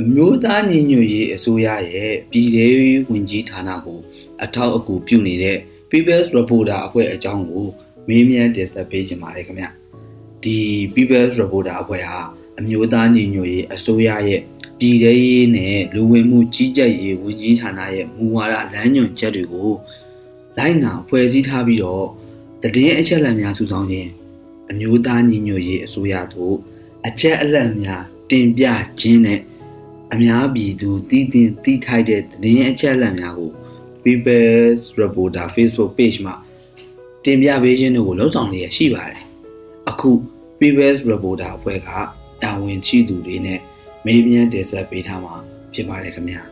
[0.00, 2.76] အမျိုးသားညီညွတ်ရေးအစိုးရရဲ့ပြည်ထောင်
[3.06, 3.98] စုဝန်ကြီးဌာနကို
[4.44, 5.56] အထောက်အကူပြုနေတဲ့
[5.90, 7.66] People's Reporter အဖွဲ့အကြောင်းကို
[8.08, 9.66] မေးမြန်းတင်ဆက်ပေးခြင်းပါတယ်ခင်ဗျ
[10.42, 10.58] ဒီ
[10.94, 12.18] People's Reporter အဖွဲ့ဟာ
[12.58, 14.40] အမျိုးသားညီညွတ်ရေးအစိုးရရဲ့
[14.78, 19.70] ပြည်ထောင်ရေးနဲ့လူဝင်မှုကြီးကြပ်ရေးဝန်ကြီးဌာနရဲ့မူဝါဒလမ်းညွှန်ချက်တွေကို
[20.58, 22.06] လိုက်နာဖွဲ့စည်းထားပြီးတော့
[22.62, 24.10] တည်င်းအချက်အလက်များစုဆောင်းခြင်း
[24.70, 26.54] အမျိုးသားညီညွတ်ရေးအစိုးရတို့
[27.06, 28.64] အချက်အလက်များတင်ပြ
[29.00, 29.40] ခြင်းနဲ့
[30.14, 33.50] အများပြည်သူတည်တင်တည်ထိုက်တဲ့တည်င်းအချက်အလက်များကို
[34.04, 36.34] People's Reporter Facebook page မှာ
[37.24, 39.22] တင်ပြပေးခြင်းတို့ကိုလှုံ့ဆော်နေရရှိပါတယ်။
[39.90, 40.10] အခု
[40.60, 41.88] People's Reporter အဖွဲ့က
[42.42, 43.60] တာဝန်ရှိသူတွေနဲ့
[44.04, 45.34] မေးမြန်းတင်ဆက်ပေးထားမှာ
[45.74, 46.42] ဖြစ်ပါတယ်ခင်ဗျာ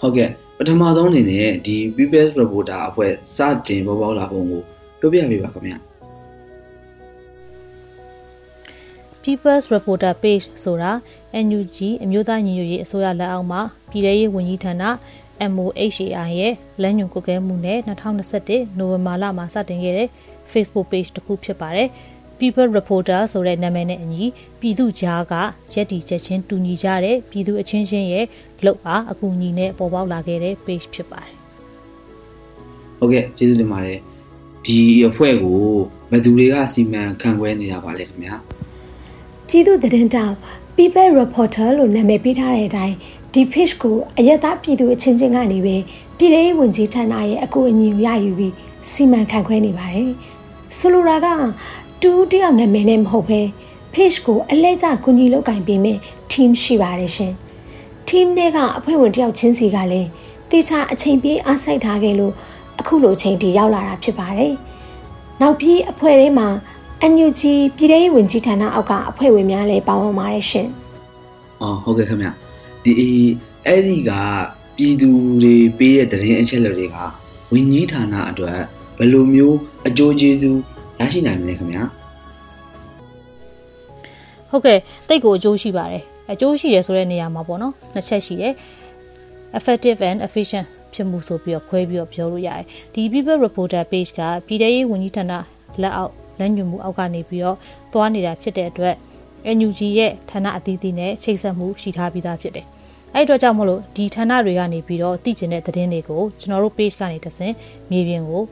[0.00, 4.62] ဟုတ်ကဲ့ ပထမဆုံးအနေနဲ့ဒီ People's Reporter အဖွဲ့စတင်ပေါ်ပေါက်လာပုံကို
[5.00, 5.78] ပြောပြပေးပါခင်ဗျာ
[9.22, 10.92] People's Reporter Page ဆိုတာ
[11.46, 14.74] NUG အမျိုးသားညီညွတ်ရေးအစိုးရလက်အောက်မှာပြည်ထရေးဝန်ကြီးဌာန
[15.54, 20.08] MOHAI ရဲ့လက်ညွန်ကွက်ကဲမှုနဲ့2021နိုဝင်ဘာလမှာစတင်ခဲ့တဲ့
[20.52, 21.88] Facebook Page တစ်ခုဖြစ်ပါတယ်။
[22.40, 24.24] People Reporter ဆိုတဲ့နာမည်နဲ့အညီ
[24.60, 25.34] ပြည်သူကြားက
[25.74, 28.24] ရက်တီချက်ချင်းတူညီကြတဲ့ပြည်သူအချင်းချင်းရဲ့
[28.64, 31.36] လောက်အားအကူအညီနဲ့ပေါ်ပေါက်လာခဲ့တဲ့ page ဖြစ်ပါတယ်။
[32.98, 33.98] ဟုတ်ကဲ့ကျေးဇူးတင်ပါတယ်။
[34.66, 34.78] ဒီ
[35.08, 35.62] အဖွဲ့ကို
[36.10, 38.34] ဘယ်သူတွေကစီမံခန့်ခွဲနေတာပါလဲခင်ဗျာ။
[39.48, 40.34] ကြီးသူသတင်းတောက်
[40.76, 42.96] People Reporter လို့နာမည်ပေးထားတဲ့အတိုင်း
[43.32, 45.76] ဒီ page ကိုအယက်သားပြည်သူအချင်းချင်းကနေပဲ
[46.18, 48.54] ပြည်ထောင်ဝင်ကြီးဌာနရဲ့အကူအညီကိုရယူပြီး
[48.90, 50.10] စီမံခန့်ခွဲနေပါတယ်။
[50.76, 51.26] ဆိုလိုတာက
[52.02, 53.40] တူးတယောက်နာမည်နဲ့မဟုတ်ဘဲ
[53.94, 55.98] page ကိုအလဲကျကူညီလုပ်ကင်ပေးမဲ့
[56.30, 57.32] team ရှိပါတယ်ရှင်။
[58.08, 60.08] team တွေကအဖွဲ့ဝင်တယောက်ချင်းစီကလည်း
[60.50, 62.32] တေချာအချိန်ပြေးအားစိုက်ထားခဲ့လို့
[62.80, 64.54] အခုလိုအချိန်ဒီရောက်လာတာဖြစ်ပါတယ်။
[65.40, 66.48] နောက်ပြီးအဖွဲ့ထဲမှာ
[67.00, 70.68] အန်ယူဂျီပြည်ထောင်ဝင်ကြီးဌာနအောက်ကအဖွဲ့ဝင်များလည်းပါဝင်ပါတယ်ရှင်။
[71.60, 72.28] အော်ဟုတ်ကဲ့ခင်ဗျ။
[72.84, 72.92] ဒီ
[73.66, 74.10] အဲ့ဒီက
[74.76, 75.10] ပြည်သူ
[75.42, 76.96] တွေပေးတဲ့သတင်းအချက်အလက်တွေက
[77.52, 78.58] ဝင်ကြီးဌာနအတွက်
[78.98, 80.58] ဘယ်လိုမျိုးအကျိုးကျေးဇူး
[81.00, 81.82] ရရှိနိုင်မလဲခင်ဗျာ။
[84.50, 84.78] ဟုတ်ကဲ့
[85.08, 88.52] တိတ်ကိုအကျိုးရှိပါတယ်။အကျိုးရှိတယ်ဆိုတဲ့နေရာမှာပေါ့နော်။နှစ်ချက်ရှိတယ်။
[89.58, 92.64] effective and efficient ဖြစ်မှုဆိုပြီးတော့ခွဲပြီးတော့ပြောလို့ရတယ်။
[92.94, 95.32] ဒီ People Reporter page ကပြည်ထရေးဝန်ကြီးဌာန
[95.82, 97.56] လက်အောက်လက်ညွှန်မှုအောက်ကနေပြီးတော့
[97.92, 98.94] သွားနေတာဖြစ်တဲ့အတွက်
[99.56, 102.66] NUG ရဲ့ဌာနအသီးသီးနဲ့ချိတ်ဆက်မှုရှိထားပြီးသားဖြစ်တယ်။
[103.14, 107.54] အဲ့အတွက်ကြောင့်မလို့ဒီဌာနတွေကနေပြီးတော့သိကျင်တဲ့သတင်းတွေကိုကျွန်တော်တို့ page ကနေတဆင့်
[107.90, 108.42] မြေပြင်ကို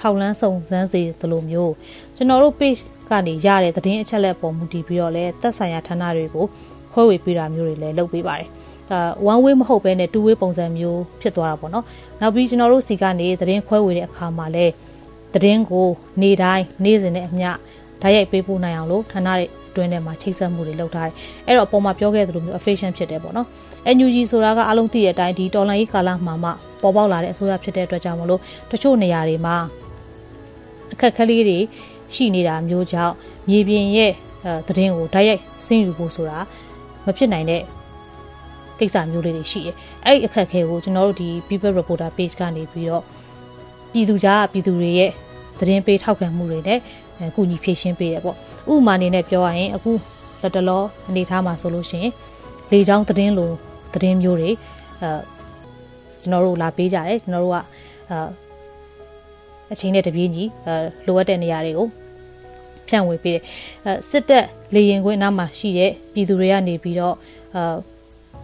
[0.00, 1.72] ထောက်လန်းစုံစမ်းစေသလိုမျိုး
[2.16, 2.80] ကျွန်တော်တို့ page
[3.10, 6.46] ကနေရတဲ့သတင်းအချက်အလက်ပေါ်မူတည်ပြီးတော့လဲသက်ဆိုင်ရာဌာနတွေကို
[6.92, 8.48] ခွဲဝေပေးတာမျိုးတွေလည်းလုပ်ပေးပါတယ်။
[8.90, 9.00] ဒါ
[9.32, 11.84] one way မဟုတ်ဘဲနဲ့ two way ပုံစံမျိုးဖြစ်သွားတာပေါ့နော်။
[12.20, 14.72] နောက်ပြီးကျွန်တော်တို့စီကနေသတင်းခွဲဝေတဲ့အခါမှာလည်း
[15.34, 15.88] သတင်းကို
[16.22, 17.48] နေတိုင်းနေ့စဉ်နဲ့အမျှ
[18.02, 21.14] ဓာတ်ရိုက်ပေးပို့နိုင်အောင်လို့ဌာနတွေတွင်းထဲမှာချိတ်ဆက်မှုတွေလုပ်ထားတယ်။
[21.46, 23.46] အဲ့တော့အပေါ်မှာပြောခဲ့သလိုမျိုး efficient ဖြစ်တယ်ပေါ့နော်။
[23.96, 26.50] NUG ဆိုတာကအလုံးသိတဲ့အတိုင်းဒီတော်လိုင်းရေးကာလမှာမှ
[26.82, 29.56] ပေါ်ပေါက်လာတဲ့အစိုးရဖြစ်တဲ့အတွက်ကြောင့်မလို့တချို့နေရာတွေမှာ
[30.92, 31.58] အခက်ခဲလေးတွေ
[32.14, 33.14] ရှိနေတာမျိုးကြောင့်
[33.48, 34.12] မြေပြင်ရဲ့
[34.68, 36.38] သတင်းကိုဓာတ်ရိုက်ဆင်းယူဖို့ဆိုတာ
[37.04, 37.62] မဖြစ်နိုင်တဲ့
[38.78, 39.74] ကိစ္စမျိုးလေးတွေရှိတယ်။
[40.06, 43.02] အဲ့ဒီအခက်ခဲကိုကျွန်တော်တို့ဒီ People Reporter page ကနေပြီးတော့
[43.92, 45.10] ပြည်သူကြားပြည်သူတွေရဲ့
[45.58, 46.78] သတင်းပေးထောက်ခံမှုတွေနဲ့
[47.28, 48.36] အကူအညီဖြည့်ရှင်းပေးတယ်ပေါ့
[48.72, 49.90] ဥပမာအနေနဲ့ပြောရရင်အခု
[50.42, 52.12] လက်တလောအနေထားမှာဆိုလို့ရှိရင်
[52.70, 53.50] လေချောင်းသတင်းလို
[53.94, 54.50] သတင်းမျိုးတွေ
[55.02, 55.10] အဲ
[56.22, 57.58] ကျွန်တော်တို့လာပေးကြတယ်ကျွန်တော်တို့က
[59.72, 60.74] အဲအချိန်နဲ့တပြေးညီအဲ
[61.06, 61.88] လိုအပ်တဲ့နေရာတွေကို
[62.88, 63.42] ဖြန့်ဝေပေးတယ်
[63.86, 64.44] အဲစစ်တပ်
[64.74, 67.16] လေရင်ခွင်းအနားမှာရှိတဲ့ပြည်သူတွေကနေပြီးတော့
[67.56, 67.64] အဲ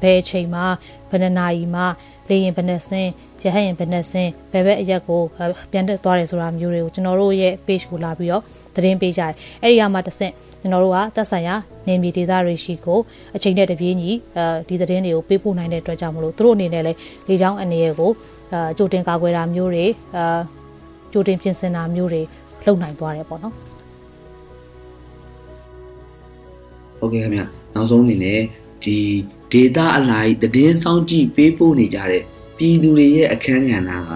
[0.03, 0.65] ဘယ်အချိန်မှာ
[1.11, 1.87] ဘယ်နှစ်နာရီမှာ
[2.29, 3.11] လေရင်ဘယ်နှစင်း
[3.43, 5.21] ရဟရင်ဘယ်နှစင်းဘယ်ဘက်အရက်ကို
[5.73, 8.43] ပြန်တက်သွားတယ်ဆိုတာမျိုးတွေကိုကျွန်တော်တို့ရဲ့ page ကိုလာပြီးတော့
[8.75, 11.55] သတင်းပေးကြတယ်အဲ့ဒီအမှာတစ်ဆင့်ကျွန်တော်တို့ကသက်ဆိုင်ရာ
[11.87, 12.99] နေမြေဒေသတွေရှိကို
[13.37, 16.99] အချိန်နဲ့တပြေးညီအဲဒီသတင်းတွေကိုပေးပို့နိုင်တဲ့အတွက်ကြောင့်မလို့သူတို့အနေနဲ့လည်း
[17.29, 18.11] လေချောင်းအနေရကို
[18.53, 19.87] အာကြိုတင်ကာကွယ်တာမျိုးတွေ
[20.17, 20.41] အာ
[21.13, 22.23] ကြိုတင်ပြင်ဆင်တာမျိုးတွေ
[22.67, 23.55] လုပ်နိုင်သွားတယ်ပေါ့နော်
[26.99, 27.41] ဟုတ်ကဲ့ခင်ဗျ
[27.75, 28.41] နောက်ဆုံးအနေနဲ့
[28.85, 28.99] ဒီ
[29.53, 32.23] data အလိုက်သတင်းစောင့်ကြည့်ပေးပို့နေကြတဲ့
[32.57, 34.13] ပြည်သူတွေရဲ့အခန်းကဏ္ဍက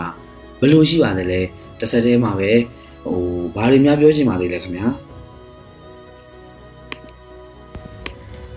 [0.60, 1.40] ဘယ်လိုရှိပါသလဲ
[1.78, 2.50] တစ်ဆက်တည်းမှာပဲ
[3.04, 3.20] ဟို
[3.54, 4.86] ဘာတွေများပြောချင်ပါသေးလဲခင်ဗျာ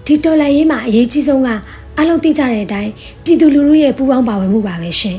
[0.06, 1.50] ဒီတော်လိုင်းရေးမှာအရေးကြီးဆုံးက
[2.00, 2.92] အလုံးသိကြတဲ့အတိုင်း
[3.24, 5.18] ပြည်သူလူထုရဲ့ပူးပေါင်းပါဝင်မှုပါပဲရှင်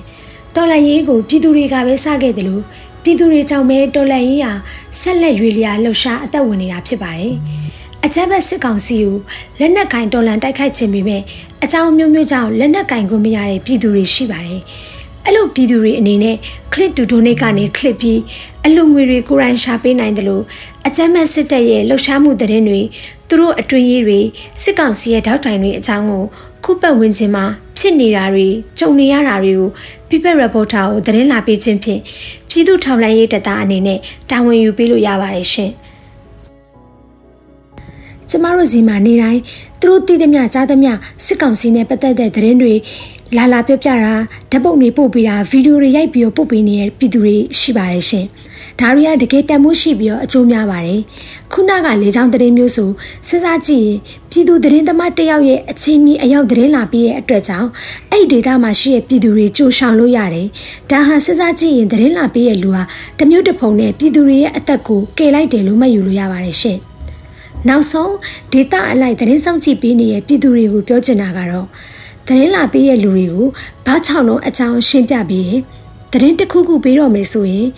[0.54, 2.62] တော်လိုင်းရေးကိုပြည်သူတွေကပဲစခဲ့တယ်လို့
[3.08, 4.52] ပြည်သူတွေကြောင့်ပဲတော်လိုင်းရေးဟာ
[5.00, 7.34] ဆက်လက်ရွေလျာလှုပ်ရှားအသက်ဝင်နေတာဖြစ်ပါတယ်
[8.04, 9.16] အကြမ်းဖက်စစ်ကောင်စီကို
[9.58, 11.22] လက်နက်ကင်တော်လန်တိုက်ခိုက်ခြင်းပေမဲ့
[11.64, 14.60] အကြောင်းမျိုးမျိုးကြောင့်လက်နက်ကင်ကိုမရတဲ့ပြည်သူတွေရှိပါတယ်။
[15.24, 16.36] ဖအဲ့လိုပြည်သူတွေအနေနဲ့
[16.72, 18.20] click to donate ကနေ click ပြီး
[18.66, 20.44] အလူငွေတွေကိုရိုင်းရှာပေးနိုင်တယ်လို့
[20.86, 22.80] အကြမ်းမဲ့စစ်တပ်ရဲ့လှုပ်ရှားမှုသတင်းတွေ
[23.28, 24.20] သူတို့အတွင်းရေးတွေ
[24.62, 26.24] စစ်ကောင်စီရဲ့ထောက်တိုင်တွေအကြောင်းကို
[26.64, 27.44] ခုပတ်ဝန်းကျင်မှာ
[27.76, 28.48] ဖြစ်နေတာတွေ
[28.78, 29.70] ကြုံနေရတာတွေကို
[30.08, 32.00] People Reporter ကိုသတင်းလာပေးခြင်းဖြင့်
[32.48, 33.98] ပြည်သူထောက်လှမ်းရေးတပ်သားအနေနဲ့
[34.30, 35.70] တာဝန်ယူပေးလို့ရပါတယ်ရှင်။
[38.30, 39.40] ကျမတို့စီမှာနေတိုင်း
[39.80, 40.92] သူတို့တည်သမျှကြားသမျှ
[41.26, 42.74] စစ်ကောင်စီနဲ့ပတ်သက်တဲ့သတင်းတွေ
[43.36, 44.14] လာလာပြပြတာ
[44.50, 48.26] ဓာတ်ပုံတွေပို့ပေးတာဗီဒီယိုတွေရိုက်ပြီးတော့ပို့ပေးနေတဲ့ပြည်သူတွေရှိပါတယ်ရှင်။
[48.80, 51.00] ဒါတွေကတကယ်တန်မှုရှိပြီးတော့အကျိုးများပါတယ်။
[51.52, 52.90] ခုနကလေချောင်းသတင်းမျိုးဆို
[53.28, 53.98] စဉ်းစားကြည့်ရင်
[54.30, 57.68] ပြည်သူသတင်းသမားတယောက်ရဲ့အချိန်မီအရောက်သတင်းလာပြီးရဲ့အတွက်ကြောင့်
[58.10, 60.46] အဲ့ဒီဒေတာမှာရှိတဲ့ပြည်သူတွေကြိုရှောင်လို့ရတယ်။
[60.90, 62.82] ဒါဟာစဉ်းစားကြည့်ရင်သတင်းလာပြီးရဲ့လူဟာ
[63.18, 66.78] တမျိုးတစ်ဖုံနဲ့ပြည်သူတွေရဲ့အသက်ကိုကယ်လိုက်တယ်လို့မှတ်ယူလို့ရပါတယ်ရှင်။
[67.68, 68.12] နောက်ဆုံး
[68.52, 71.66] ဒေတာအလိုက်သတင်းဆောင်ကြည့်ပေးနေတဲ့ပြည်သူတွေကိုပြောချင်တာကတော့
[72.26, 73.46] သတင်းလာပေးတဲ့လူတွေကို
[73.86, 75.60] ဘားချောင်းလုံးအကြောင်းရှင်းပြပေးတယ်။
[76.12, 77.68] သတင်းတစ်ခုခုပေးတော့မယ်ဆိုရင်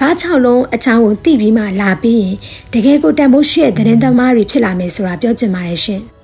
[0.00, 2.36] ဘားချောင်းလုံးအကြောင်းကိုသိပြီးမှလာပေးရင်
[2.72, 6.02] တကယ်ကိုတန်ဖိုးရှိတဲ့သတင်းသမားတွေဖြစ်လာမယ်ဆိုတာပြောချင်ပါတယ်ရှင်။